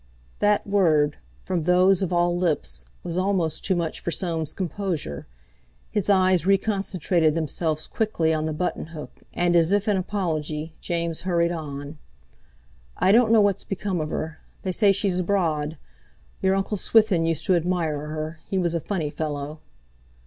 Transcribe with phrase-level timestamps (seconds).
[0.39, 5.27] That word, from those of all lips, was almost too much for Soames' composure.
[5.91, 11.51] His eyes reconcentrated themselves quickly on the buttonhook, and as if in apology James hurried
[11.51, 11.99] on:
[12.97, 15.77] "I don't know what's become of her—they say she's abroad.
[16.41, 19.59] Your Uncle Swithin used to admire her—he was a funny fellow."